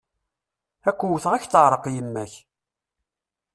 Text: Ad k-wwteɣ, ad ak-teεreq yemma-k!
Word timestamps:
Ad 0.89 0.95
k-wwteɣ, 0.97 1.33
ad 1.33 1.41
ak-teεreq 1.43 1.85
yemma-k! 1.93 2.33